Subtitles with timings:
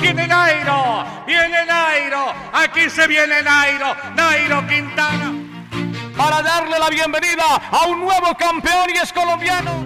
[0.00, 5.32] Viene Nairo, viene Nairo, aquí se viene Nairo, Nairo Quintana.
[6.16, 9.84] Para darle la bienvenida a un nuevo campeón y es colombiano.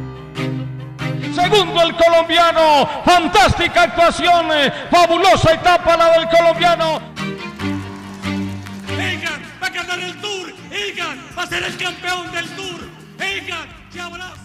[1.35, 4.49] Segundo el colombiano, fantástica actuación,
[4.91, 7.01] fabulosa etapa la del colombiano.
[8.99, 12.81] Egan va a ganar el Tour, Egan va a ser el campeón del Tour,
[13.19, 14.42] Egan se abraza.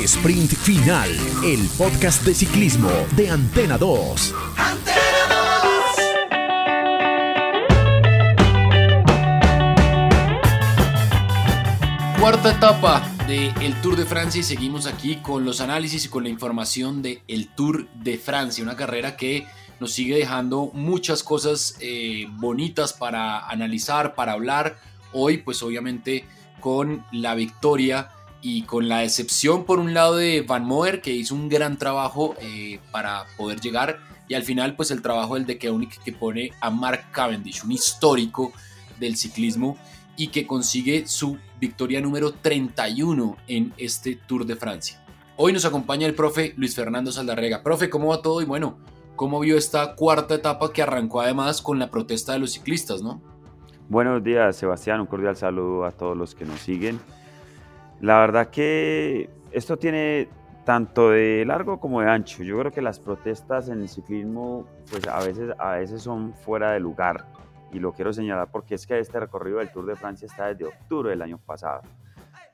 [0.00, 1.10] Sprint Final,
[1.44, 4.34] el podcast de ciclismo de Antena 2.
[12.18, 16.30] Cuarta etapa del Tour de Francia y seguimos aquí con los análisis y con la
[16.30, 19.46] información del el Tour de Francia, una carrera que
[19.78, 24.78] nos sigue dejando muchas cosas eh, bonitas para analizar, para hablar.
[25.12, 26.24] Hoy pues obviamente
[26.60, 28.10] con la victoria
[28.42, 32.34] y con la excepción por un lado de Van Moer que hizo un gran trabajo
[32.40, 36.50] eh, para poder llegar y al final pues el trabajo del de Keunig que pone
[36.60, 38.52] a Mark Cavendish, un histórico
[38.98, 39.78] del ciclismo
[40.16, 45.04] y que consigue su victoria número 31 en este Tour de Francia.
[45.36, 47.62] Hoy nos acompaña el profe Luis Fernando Saldarrega.
[47.62, 48.42] Profe, ¿cómo va todo?
[48.42, 48.78] Y bueno,
[49.16, 53.22] ¿cómo vio esta cuarta etapa que arrancó además con la protesta de los ciclistas, no?
[53.88, 55.00] Buenos días, Sebastián.
[55.00, 57.00] Un cordial saludo a todos los que nos siguen.
[58.02, 60.28] La verdad que esto tiene
[60.64, 62.42] tanto de largo como de ancho.
[62.42, 66.72] Yo creo que las protestas en el ciclismo pues a veces, a veces son fuera
[66.72, 67.24] de lugar.
[67.72, 70.64] Y lo quiero señalar porque es que este recorrido del Tour de Francia está desde
[70.64, 71.82] octubre del año pasado.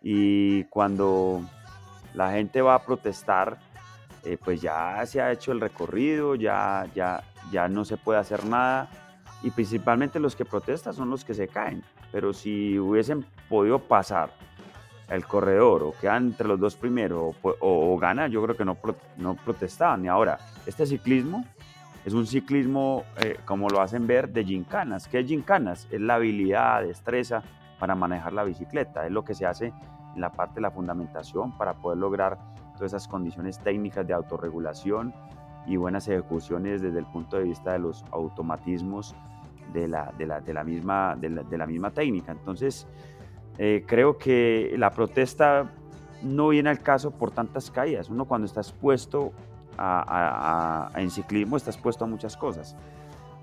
[0.03, 1.41] Y cuando
[2.13, 3.57] la gente va a protestar,
[4.25, 8.45] eh, pues ya se ha hecho el recorrido, ya, ya, ya no se puede hacer
[8.45, 8.91] nada.
[9.43, 11.83] Y principalmente los que protestan son los que se caen.
[12.13, 14.31] Pero si hubiesen podido pasar
[15.09, 18.77] el corredor o quedan entre los dos primeros o, gana, yo creo que no,
[19.17, 20.05] no protestaban.
[20.05, 21.45] Y ahora, este ciclismo
[22.05, 25.09] es un ciclismo, eh, como lo hacen ver, de gincanas.
[25.09, 25.89] ¿Qué es gincanas?
[25.91, 27.43] Es la habilidad, destreza
[27.79, 29.07] para manejar la bicicleta.
[29.07, 29.73] Es lo que se hace
[30.15, 32.39] en la parte de la fundamentación para poder lograr
[32.77, 35.15] todas esas condiciones técnicas de autorregulación
[35.67, 39.15] y buenas ejecuciones desde el punto de vista de los automatismos
[39.73, 42.33] de la, de la, de la misma, de la, de la misma técnica.
[42.33, 42.87] Entonces,
[43.59, 45.71] eh, creo que la protesta
[46.23, 48.09] no viene al caso por tantas caídas.
[48.09, 49.33] Uno cuando está expuesto
[49.77, 52.77] a, en ciclismo está expuesto a muchas cosas.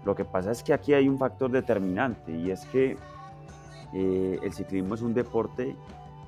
[0.06, 2.98] Lo que pasa es que aquí hay un factor determinante y es que
[3.94, 5.76] eh, el ciclismo es un deporte,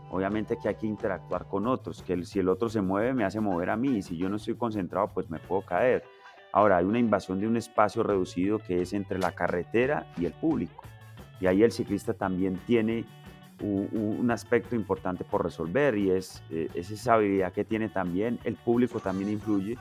[0.09, 3.39] obviamente que hay que interactuar con otros, que si el otro se mueve me hace
[3.39, 6.03] mover a mí y si yo no estoy concentrado pues me puedo caer.
[6.51, 10.33] Ahora hay una invasión de un espacio reducido que es entre la carretera y el
[10.33, 10.83] público
[11.39, 13.05] y ahí el ciclista también tiene
[13.61, 18.55] un, aspecto importante por resolver y es, eh, es, esa habilidad que tiene también, el
[18.55, 19.77] público también influye,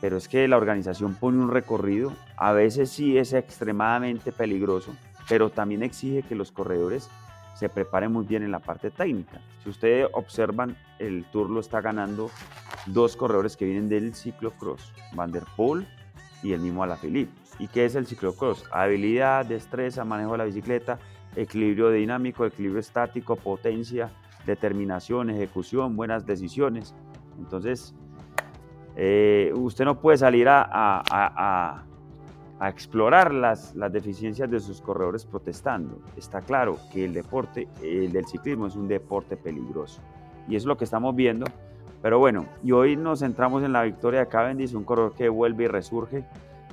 [0.00, 4.94] pero es que la organización pone un recorrido, a veces sí es extremadamente peligroso,
[5.28, 7.08] pero también exige que los corredores
[7.54, 9.40] se preparen muy bien en la parte técnica.
[9.62, 12.30] Si ustedes observan, el Tour lo está ganando
[12.86, 15.86] dos corredores que vienen del ciclocross, Van der Poel
[16.42, 17.32] y el mismo Alaphilippe.
[17.58, 18.64] ¿Y qué es el ciclocross?
[18.72, 20.98] Habilidad, destreza, manejo de la bicicleta,
[21.36, 24.10] equilibrio dinámico, equilibrio estático, potencia,
[24.46, 26.94] determinación, ejecución, buenas decisiones.
[27.38, 27.94] Entonces,
[28.96, 31.84] eh, usted no puede salir a,
[32.62, 36.00] explorar las, las, deficiencias de sus corredores protestando.
[36.16, 40.00] Está claro que el deporte, el del ciclismo, es un deporte peligroso.
[40.48, 41.44] Y es lo que estamos viendo.
[42.00, 45.64] Pero bueno, y hoy nos centramos en la victoria de Cavendish, un corredor que vuelve
[45.64, 46.24] y resurge,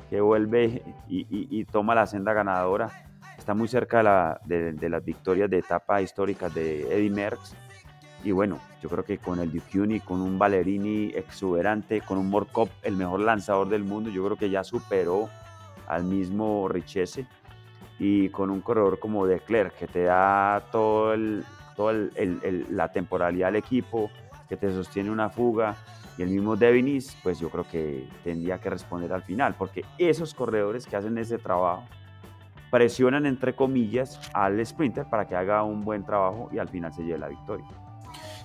[0.09, 3.10] que vuelve y toma la senda ganadora
[3.41, 7.55] está muy cerca de, las victorias de etapa históricas de Eddie Merckx.
[8.23, 12.69] Y bueno, yo creo que con el Ducuni, con un Ballerini exuberante, con un Morkov,
[12.83, 15.27] el mejor lanzador del mundo, yo creo que ya superó
[15.87, 17.25] al mismo Richese.
[17.97, 21.15] Y con un corredor como De Klerk, que te da todo
[21.75, 21.93] toda
[22.69, 24.11] la temporalidad del equipo,
[24.49, 25.75] que te sostiene una fuga,
[26.15, 30.35] y el mismo Devinis, pues yo creo que tendría que responder al final, porque esos
[30.35, 31.87] corredores que hacen ese trabajo
[32.71, 37.03] presionan entre comillas al sprinter para que haga un buen trabajo y al final se
[37.03, 37.67] lleve la victoria.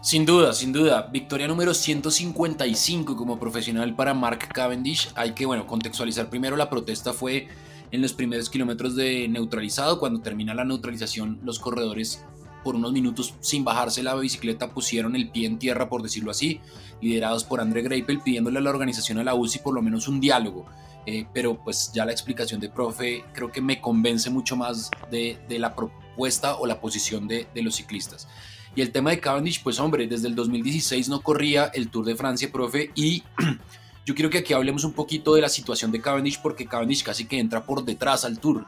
[0.02, 1.08] Sin duda, sin duda.
[1.11, 5.11] Victoria número 155 como profesional para Mark Cavendish.
[5.17, 6.56] Hay que, bueno, contextualizar primero.
[6.56, 7.49] La protesta fue
[7.90, 9.99] en los primeros kilómetros de neutralizado.
[9.99, 12.25] Cuando termina la neutralización, los corredores
[12.67, 16.61] por unos minutos sin bajarse la bicicleta pusieron el pie en tierra, por decirlo así,
[17.01, 20.19] liderados por André Greipel, pidiéndole a la organización a la UCI por lo menos un
[20.19, 20.67] diálogo.
[21.07, 25.39] Eh, pero pues ya la explicación de profe creo que me convence mucho más de,
[25.49, 28.27] la propuesta o la posición de, de los ciclistas.
[28.75, 32.17] Y el tema de Cavendish, pues hombre, desde el 2016 no corría el Tour de
[32.17, 33.23] Francia, profe, y
[34.05, 37.27] yo quiero que aquí hablemos un poquito de la situación de Cavendish, porque Cavendish casi
[37.27, 38.67] que entra por detrás al Tour.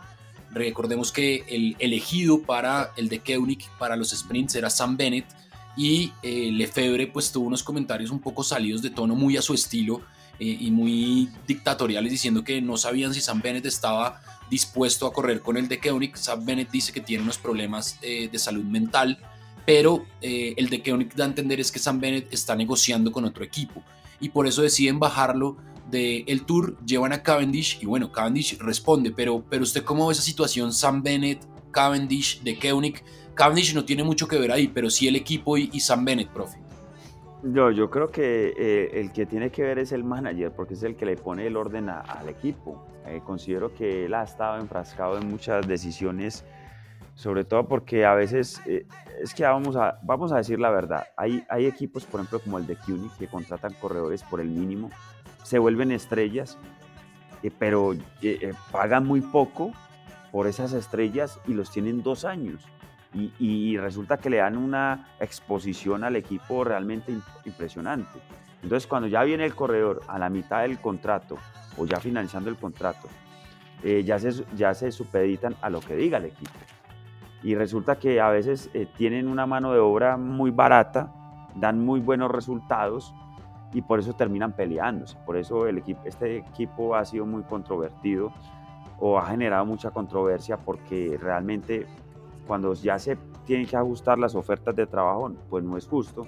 [0.51, 5.27] Recordemos que el elegido para el de Keunig, para los sprints, era Sam Bennett,
[5.77, 9.55] y eh, Lefebvre pues tuvo unos comentarios un poco salidos de tono muy a su
[9.55, 10.03] estilo
[10.41, 15.41] eh, y muy dictatoriales diciendo que no sabían si Sam Bennett estaba dispuesto a correr
[15.41, 16.17] con el de Keunig.
[16.17, 19.19] Sam Bennett dice que tiene unos problemas eh, de salud mental
[19.69, 23.27] pero eh, el de que da a entender es que Sam Bennett está negociando con
[23.27, 23.83] otro equipo
[24.19, 25.59] y por eso deciden bajarlo
[25.91, 30.13] del el tour, llevan a Cavendish y bueno, Cavendish responde, pero, pero usted cómo ve
[30.13, 33.03] esa situación, Sam Bennett, Cavendish, de Koenig,
[33.35, 36.59] Cavendish no tiene mucho que ver ahí, pero sí el equipo y, Sam Bennett, profe.
[37.45, 40.83] Yo, yo creo que eh, el que tiene que ver es el manager, porque es
[40.83, 42.85] el que le pone el orden al equipo.
[43.07, 46.45] Eh, considero que él ha estado enfrascado en muchas decisiones
[47.19, 48.87] sobre todo porque a veces, eh,
[49.21, 52.59] es que vamos a, vamos a decir la verdad, hay, hay equipos, por ejemplo, como
[52.59, 54.89] el de CUNY, que contratan corredores por el mínimo,
[55.43, 56.59] se vuelven estrellas,
[57.43, 59.73] eh, pero eh, pagan muy poco
[60.33, 62.65] por esas estrellas y los tienen dos años.
[63.15, 68.19] Y, y, resulta que le dan una exposición al equipo realmente impresionante.
[68.63, 71.39] Entonces, cuando ya viene el corredor a la mitad del contrato
[71.79, 73.09] o ya finalizando el contrato,
[74.05, 76.59] ya, se, ya se supeditan a lo que diga el equipo
[77.43, 81.13] y resulta que a veces eh, tienen una mano de obra muy barata,
[81.55, 83.15] dan muy buenos resultados
[83.73, 85.17] y por eso terminan peleándose.
[85.27, 88.33] Por eso el equipo, este equipo ha sido muy controvertido
[88.99, 91.87] o ha generado mucha controversia porque realmente
[92.47, 96.27] cuando ya se tienen que ajustar las ofertas de trabajo, pues no es justo.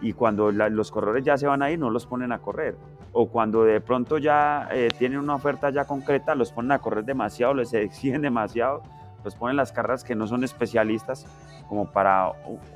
[0.00, 2.76] Y cuando los corredores ya se van a ir, no los ponen a correr.
[3.12, 7.04] O cuando de pronto ya eh, tienen una oferta ya concreta, los ponen a correr
[7.04, 8.82] demasiado, les exigen demasiado
[9.26, 11.26] pues ponen las carreras que no son especialistas
[11.68, 12.30] como para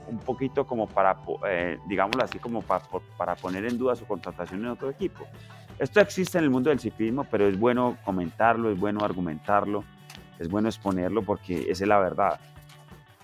[0.08, 1.16] un poquito como para,
[1.48, 2.82] eh, digámoslo así, como para,
[3.16, 5.28] para poner en duda su contratación en otro equipo.
[5.78, 9.84] Esto existe en el mundo del ciclismo, pero es bueno comentarlo, es bueno argumentarlo,
[10.40, 12.40] es bueno exponerlo porque esa es la verdad.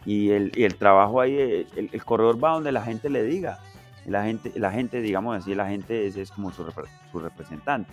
[0.05, 3.58] Y el, y el trabajo ahí, el, corredor va donde la gente le diga.
[4.06, 6.64] La gente, la gente digamos así, la gente es, es como su,
[7.11, 7.93] su representante.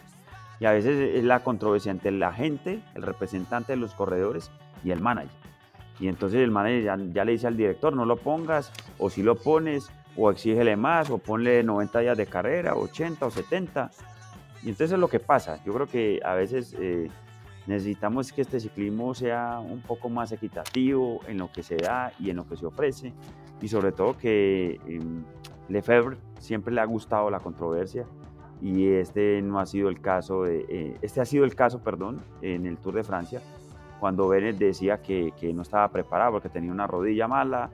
[0.59, 4.51] Y a veces es la controversia entre la gente, el representante de los corredores
[4.83, 5.43] y el manager.
[5.99, 9.35] Y entonces el manager ya, le dice al director, no lo pongas, o si lo
[9.35, 13.91] pones, o exígele más, o ponle 90 días de carrera, 80 o 70.
[14.63, 15.63] Y entonces es lo que pasa.
[15.65, 17.09] Yo creo que a veces eh,
[17.67, 22.29] necesitamos que este ciclismo sea un poco más equitativo en lo que se da y
[22.29, 23.13] en lo que se ofrece.
[23.61, 24.99] Y sobre todo que eh,
[25.69, 28.05] Lefebvre siempre le ha gustado la controversia
[28.61, 32.21] y este no ha sido el caso de, eh, este ha sido el caso, perdón,
[32.41, 33.41] en el Tour de Francia
[34.03, 37.69] cuando Bennett decía que, que, no estaba preparado porque tenía una rodilla mala,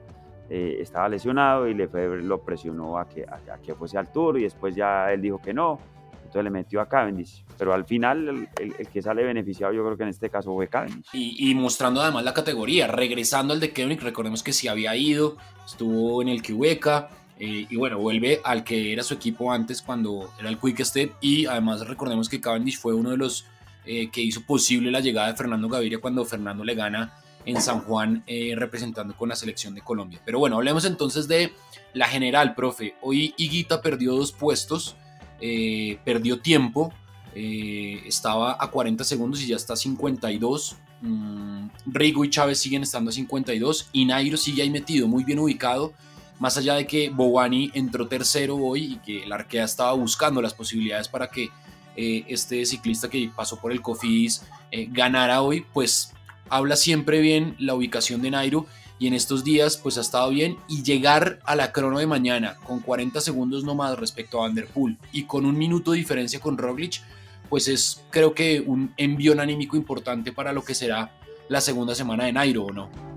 [0.48, 4.44] eh, estaba lesionado y Lefebvre lo presionó a que, a, que fuese al Tour y
[4.44, 5.80] después ya él dijo que no,
[6.18, 7.44] entonces le metió a Cavendish.
[7.58, 8.48] Pero al final el,
[8.78, 11.08] el, que sale beneficiado yo creo que en este caso fue Cavendish.
[11.12, 15.36] Y, y mostrando además la categoría, regresando al de Kevin, recordemos que sí había ido,
[15.66, 17.08] estuvo en el Kiweka,
[17.40, 21.12] eh, y bueno, vuelve al que era su equipo antes cuando era el Quick Step
[21.20, 23.46] y además recordemos que Cavendish fue uno de los
[23.86, 27.14] eh, que hizo posible la llegada de Fernando Gaviria cuando Fernando le gana
[27.46, 30.20] en San Juan eh, representando con la selección de Colombia.
[30.24, 31.52] Pero bueno, hablemos entonces de
[31.94, 32.94] la general, profe.
[33.00, 34.96] Hoy Higuita perdió dos puestos,
[35.40, 36.92] eh, perdió tiempo,
[37.34, 40.76] estaba a 40 segundos y ya está a 52.
[41.00, 45.38] Mm, Rigo y Chávez siguen estando a 52 y Nairo sigue ahí metido, muy bien
[45.38, 45.94] ubicado.
[46.38, 50.54] Más allá de que Bobani entró tercero hoy y que el Arkea estaba buscando las
[50.54, 51.50] posibilidades para que
[51.96, 56.12] eh, este ciclista que pasó por el Cofidis eh, ganara hoy, pues
[56.48, 58.66] habla siempre bien la ubicación de Nairo
[58.98, 62.56] y en estos días pues ha estado bien y llegar a la crono de mañana
[62.64, 66.58] con 40 segundos no más respecto a Vanderpool y con un minuto de diferencia con
[66.58, 67.00] Roglic,
[67.48, 71.12] pues es creo que un envío anímico importante para lo que será
[71.48, 73.09] la segunda semana de Nairo, ¿o no?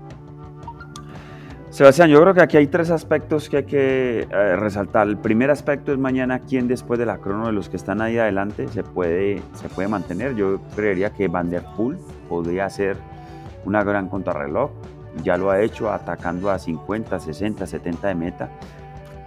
[1.74, 5.08] Sebastián, yo creo que aquí hay tres aspectos que hay que eh, resaltar.
[5.08, 8.16] El primer aspecto es mañana quién después de la crono de los que están ahí
[8.16, 10.36] adelante se puede, se puede mantener.
[10.36, 12.96] Yo creería que Van der Poel podría ser
[13.64, 14.70] una gran contrarreloj.
[15.24, 18.50] Ya lo ha hecho atacando a 50, 60, 70 de meta.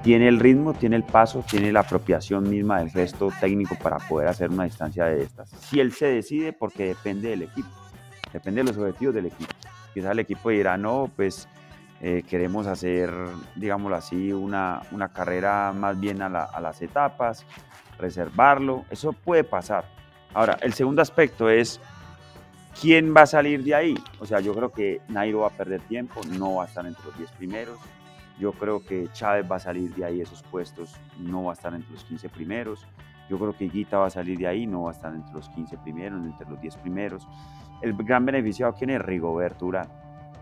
[0.01, 4.29] tiene el ritmo, tiene el paso, tiene la apropiación misma del gesto técnico para poder
[4.29, 5.49] hacer una distancia de estas.
[5.49, 7.67] Si él se decide, porque depende del equipo,
[8.31, 9.51] depende de los objetivos del equipo.
[9.93, 11.49] Quizás el equipo dirá, no, pues
[12.01, 13.11] eh, queremos hacer,
[13.55, 17.45] digámoslo así, una, una carrera más bien a, a las etapas,
[17.97, 19.85] reservarlo, eso puede pasar.
[20.33, 21.79] Ahora, el segundo aspecto es
[22.79, 23.95] quién va a salir de ahí.
[24.19, 27.03] O sea, yo creo que Nairo va a perder tiempo, no va a estar entre
[27.05, 27.79] los 10 primeros.
[28.39, 31.73] Yo creo que Chávez va a salir de ahí esos puestos, no va a estar
[31.73, 32.85] entre los 15 primeros.
[33.29, 35.49] Yo creo que Guita va a salir de ahí, no va a estar entre los
[35.49, 37.27] 15 primeros, entre los 10 primeros.
[37.81, 39.01] El gran beneficiado, ¿quién es?
[39.01, 39.87] Rigobert Urán.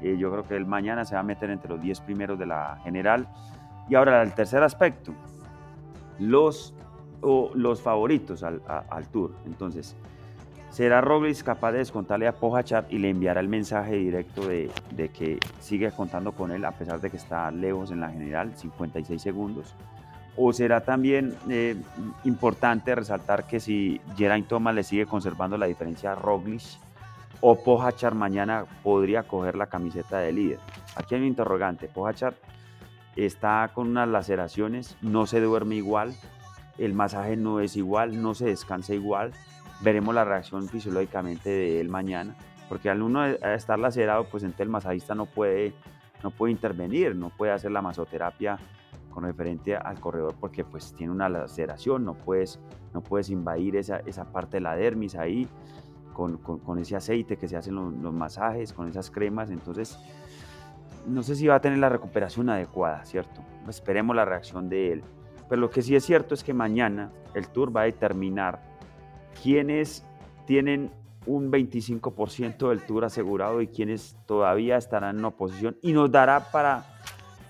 [0.02, 2.46] Eh, yo creo que él mañana se va a meter entre los 10 primeros de
[2.46, 3.28] la general.
[3.90, 5.14] Y ahora el tercer aspecto,
[6.20, 6.74] los,
[7.22, 8.62] los favoritos al,
[9.12, 9.36] Tour.
[9.46, 9.96] Entonces,
[10.72, 14.70] ¿Será Roglic capaz de descontarle a Pojachar y le enviará el mensaje directo de,
[15.14, 19.22] que sigue contando con él a pesar de que está lejos en la general, 56
[19.22, 19.74] segundos?
[20.36, 21.78] ¿O será también eh,
[22.26, 26.62] importante resaltar que si Geraint Thomas le sigue conservando la diferencia a Roglic
[27.42, 30.60] o Pojachar mañana podría coger la camiseta de líder?
[30.96, 31.88] Aquí hay un interrogante.
[31.88, 32.36] Pojachar
[33.16, 36.14] está con unas laceraciones, no se duerme igual,
[36.78, 39.32] el masaje no es igual, no se descansa igual
[39.82, 42.36] veremos la reacción fisiológicamente de él mañana,
[42.70, 45.74] porque al uno estar lacerado, pues entonces el masajista no puede,
[46.24, 48.58] no puede intervenir, no puede hacer la masoterapia
[49.10, 52.60] con referente al corredor porque pues tiene una laceración, no puedes,
[52.94, 55.48] no puedes invadir esa, esa parte de la dermis ahí
[56.16, 60.00] con, ese aceite que se hacen los, los, masajes, con esas cremas, entonces
[61.06, 63.42] no sé si va a tener la recuperación adecuada, ¿cierto?
[63.68, 65.04] Esperemos la reacción de él.
[65.50, 68.62] Pero lo que sí es cierto es que mañana el Tour va a determinar
[69.44, 70.04] quienes
[70.48, 70.92] tienen
[71.26, 76.86] un 25% del tour asegurado y quienes todavía estarán en oposición y nos dará para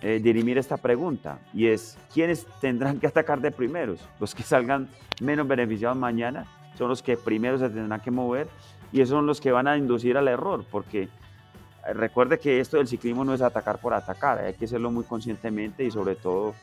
[0.01, 4.87] eh, dirimir esta pregunta y es quiénes tendrán que atacar de primeros los que salgan
[5.21, 6.45] menos beneficiados mañana
[6.77, 8.47] son los que primero se tendrán que mover
[8.91, 12.77] y esos son los que van a inducir al error porque eh, recuerde que esto
[12.77, 16.53] del ciclismo no es atacar por atacar hay que hacerlo muy conscientemente y sobre todo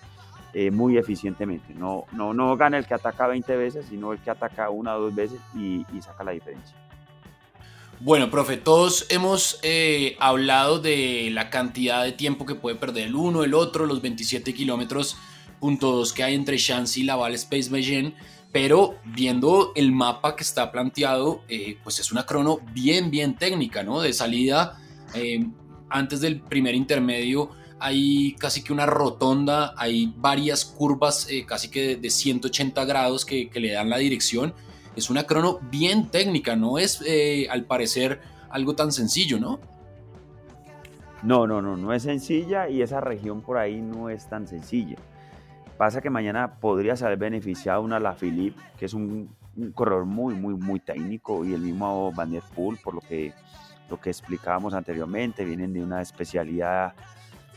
[0.55, 1.73] eh, muy eficientemente.
[1.73, 5.01] No, no, no gana el que ataca 20 veces, sino el que ataca una o
[5.01, 6.77] dos veces y, saca la diferencia.
[8.01, 13.15] Bueno, profe, todos hemos eh, hablado de la cantidad de tiempo que puede perder el
[13.15, 15.17] uno, el otro, los 27 kilómetros
[15.59, 18.15] punto dos que hay entre Chancy y Laval Space Beijing,
[18.53, 23.83] pero viendo el mapa que está planteado, eh, pues es una crono bien, bien técnica,
[23.83, 24.01] ¿no?
[24.01, 24.79] De salida,
[25.89, 27.51] antes del primer intermedio,
[27.83, 33.51] hay casi que una rotonda, hay varias curvas eh, casi que de 180 grados que,
[33.53, 34.55] le dan la dirección.
[34.95, 39.59] Es una crono bien técnica, no es eh, al parecer algo tan sencillo, ¿no?
[41.25, 44.97] No, no, no, no es sencilla y esa región por ahí no es tan sencilla.
[45.77, 49.35] Pasa que mañana podría ser beneficiado una La Philippe, que es un,
[49.75, 53.33] corredor muy, muy, muy técnico y el mismo Van der Poel, por lo que,
[53.91, 56.95] lo que explicábamos anteriormente, vienen de una especialidad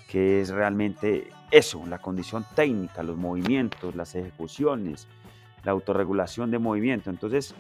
[0.10, 5.08] que es realmente eso, la condición técnica, los movimientos, las ejecuciones,
[5.64, 7.10] la autorregulación de movimiento.
[7.10, 7.56] Entonces,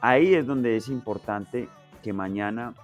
[0.00, 1.68] ahí es donde es importante
[2.02, 2.74] que mañana,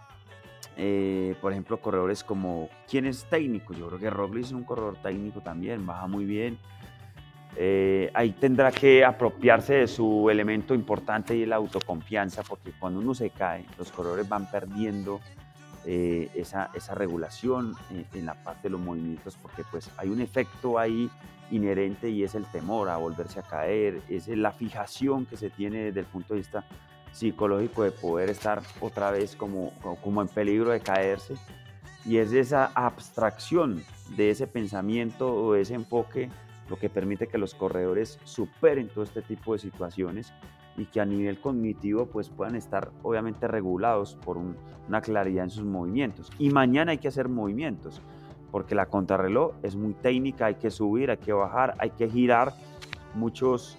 [0.77, 3.73] eh, por ejemplo, corredores como, ¿quién es técnico?
[3.75, 6.59] Yo creo que Roglic es un corredor técnico también, baja muy bien.
[7.57, 13.15] Eh, ahí tendrá que apropiarse de su elemento importante y la autoconfianza, porque cuando uno
[13.15, 15.21] se cae, los corredores van perdiendo
[15.85, 17.75] eh, esa, esa, regulación
[18.13, 21.11] en, la parte de los movimientos, porque pues hay un efecto ahí
[21.51, 25.85] inherente y es el temor a volverse a caer, es la fijación que se tiene
[25.85, 26.65] desde el punto de vista
[27.13, 31.35] psicológico de poder estar otra vez como, como en peligro de caerse.
[32.05, 33.83] Y es esa abstracción
[34.17, 36.31] de ese pensamiento o ese enfoque
[36.69, 40.33] lo que permite que los corredores superen todo este tipo de situaciones
[40.79, 45.65] y que a nivel cognitivo pues puedan estar obviamente regulados por una claridad en sus
[45.65, 46.31] movimientos.
[46.39, 48.01] Y mañana hay que hacer movimientos,
[48.51, 52.55] porque la contrarreloj es muy técnica, hay que subir, hay que bajar, hay que girar.
[53.15, 53.77] Muchos,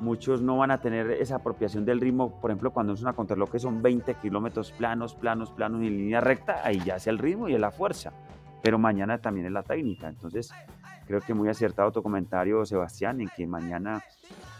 [0.00, 3.50] muchos no van a tener esa apropiación del ritmo, por ejemplo, cuando es una contrarreloj
[3.50, 7.48] que son 20 kilómetros planos, planos, planos en línea recta, ahí ya es el ritmo
[7.48, 8.12] y es la fuerza.
[8.60, 10.08] Pero mañana también es la técnica.
[10.08, 10.50] Entonces,
[11.06, 14.04] creo que muy acertado tu comentario, Sebastián, en que mañana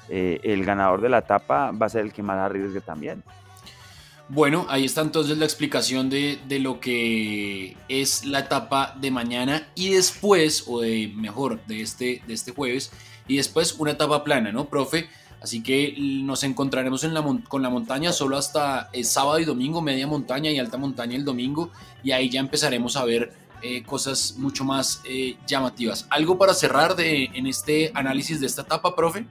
[0.08, 3.22] eh, el ganador de la etapa va a ser el que más arriesgue también.
[4.28, 9.90] Bueno, ahí está entonces la explicación de, lo que es la etapa de mañana y
[9.90, 12.90] después, o de mejor, de este, de este jueves,
[13.28, 15.08] y después una etapa plana, ¿no, profe?
[15.42, 19.82] Así que nos encontraremos en la, con la montaña solo hasta el sábado y domingo,
[19.82, 21.70] media montaña y alta montaña el domingo,
[22.02, 26.06] y ahí ya empezaremos a ver eh, cosas mucho más eh, llamativas.
[26.10, 29.26] ¿Algo para cerrar de, en este análisis de esta etapa, profe?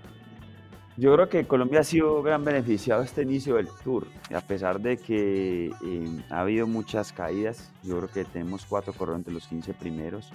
[0.98, 4.98] Yo creo que Colombia ha sido gran beneficiado este inicio del Tour, a pesar de
[4.98, 7.72] que eh, ha habido muchas caídas.
[7.84, 10.32] Yo creo que tenemos cuatro corredores entre los 15 primeros.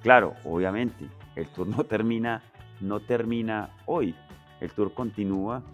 [0.00, 2.44] Claro, obviamente, el Tour no termina,
[2.80, 4.14] no termina hoy.
[4.60, 5.64] El Tour continúa,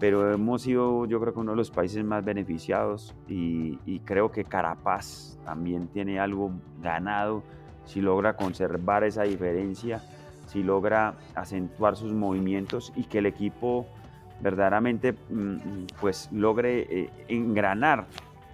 [0.00, 4.44] pero hemos sido, yo creo que uno de los países más beneficiados y, creo que
[4.44, 7.42] Carapaz también tiene algo ganado
[7.86, 10.02] si logra conservar esa diferencia
[10.46, 13.86] si logra acentuar sus movimientos y que el equipo
[14.40, 18.06] verdaderamente mm, pues logre eh, engranar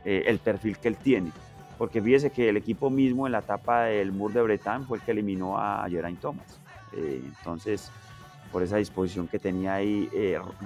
[0.04, 1.30] eh, el perfil que él tiene.
[1.78, 5.04] Porque fíjese que el equipo mismo en la etapa del Mur de Bretagne fue el
[5.04, 6.61] que eliminó a Geraint Thomas.
[6.92, 7.90] Eh, entonces,
[8.52, 10.09] por esa disposición que tenía ahí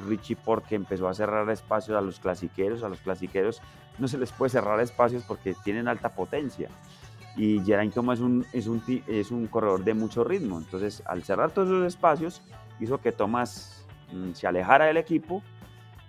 [0.07, 2.83] Richie porque empezó a cerrar espacios a los clasiqueros.
[2.83, 3.61] A los clasiqueros
[3.99, 6.69] no se les puede cerrar espacios porque tienen alta potencia
[7.37, 10.59] y Geraint Thomas es un, es, un, es un corredor de mucho ritmo.
[10.59, 12.43] Entonces, al cerrar todos esos espacios,
[12.81, 15.43] hizo que Thomas mm, se alejara del equipo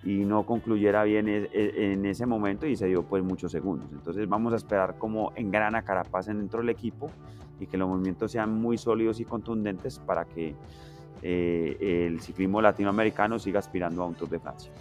[0.04, 3.90] y no concluyera bien e, e, en ese momento y se dio pues muchos segundos.
[3.92, 7.10] Entonces vamos a esperar cómo engrana Carapaz dentro del equipo
[7.60, 10.54] y que los movimientos sean muy sólidos y contundentes para que
[11.28, 14.72] eh, el ciclismo latinoamericano siga aspirando a un Tour de Francia.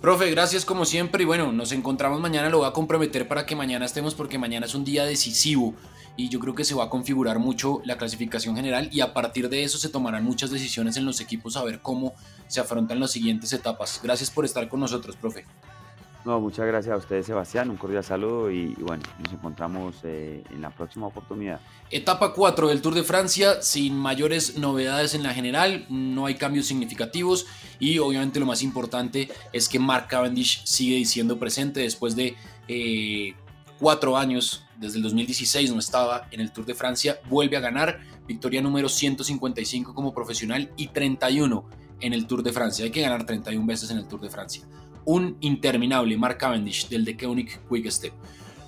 [0.00, 3.56] Profe, gracias como siempre y bueno, nos encontramos mañana, lo voy a comprometer para que
[3.56, 5.74] mañana estemos porque mañana es un día decisivo
[6.16, 9.48] y yo creo que se va a configurar mucho la clasificación general y a partir
[9.48, 12.14] de eso se tomarán muchas decisiones en los equipos a ver cómo
[12.46, 14.00] se afrontan las siguientes etapas.
[14.00, 15.46] Gracias por estar con nosotros, profe.
[16.24, 17.70] No, muchas gracias a ustedes, Sebastián.
[17.70, 21.60] Un cordial saludo y, bueno, nos encontramos eh, en la próxima oportunidad.
[21.90, 26.66] Etapa 4 del Tour de Francia, sin mayores novedades en la general, no hay cambios
[26.66, 27.46] significativos
[27.78, 33.34] y obviamente lo más importante es que Mark Cavendish sigue siendo presente después de eh,
[33.78, 38.00] cuatro años, desde el 2016 no estaba en el Tour de Francia, vuelve a ganar,
[38.26, 41.64] victoria número 155 como profesional y 31
[42.00, 42.84] en el Tour de Francia.
[42.84, 44.64] Hay que ganar 31 veces en el Tour de Francia
[45.08, 48.12] un interminable Mark Cavendish del The Koenig Quick Step.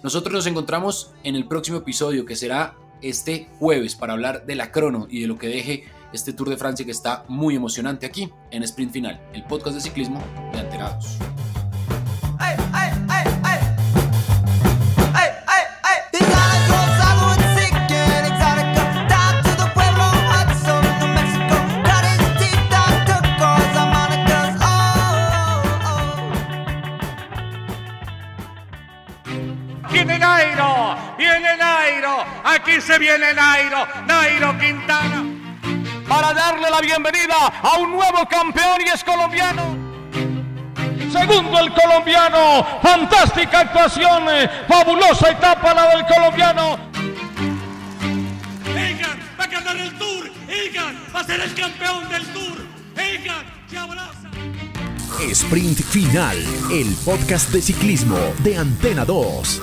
[0.02, 4.72] Nosotros nos encontramos en el próximo episodio que será este jueves para hablar de la
[4.72, 8.31] crono y de lo que deje este Tour de Francia que está muy emocionante aquí
[8.50, 10.22] en Sprint Final, el podcast de ciclismo
[10.53, 11.18] de Anterados.
[32.44, 35.24] Aquí se viene Nairo, Nairo Quintana.
[36.09, 39.76] Para darle la bienvenida a un nuevo campeón y es colombiano.
[41.12, 46.79] Segundo el colombiano, fantástica actuación, eh, fabulosa etapa la del colombiano.
[48.76, 52.59] Egan va a ganar el Tour, Egan va a ser el campeón del Tour,
[52.96, 54.31] Egan se abraza.
[55.20, 56.38] Sprint Final,
[56.72, 59.62] el podcast de ciclismo de Antena 2.